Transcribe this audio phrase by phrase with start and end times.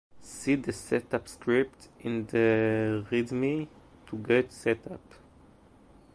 [0.19, 3.67] See the setup scripts in the readme
[4.07, 5.13] to get set up.